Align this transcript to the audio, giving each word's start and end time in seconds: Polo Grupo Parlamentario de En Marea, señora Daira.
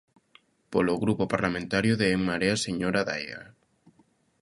Polo 0.73 0.93
Grupo 1.03 1.23
Parlamentario 1.33 1.93
de 1.99 2.07
En 2.15 2.21
Marea, 2.29 2.55
señora 2.65 3.01
Daira. 3.09 3.41